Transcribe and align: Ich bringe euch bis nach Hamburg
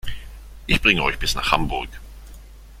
Ich 0.65 0.81
bringe 0.81 1.03
euch 1.03 1.19
bis 1.19 1.35
nach 1.35 1.51
Hamburg 1.51 1.87